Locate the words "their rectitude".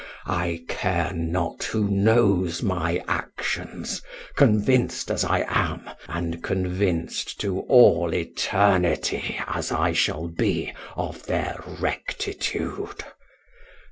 11.27-13.03